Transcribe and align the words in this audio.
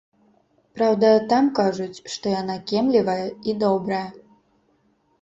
Праўда, 0.79 1.11
там 1.35 1.51
кажуць, 1.61 2.03
што 2.15 2.25
яна 2.41 2.57
кемлівая 2.75 3.23
і 3.49 3.59
добрая. 3.69 4.05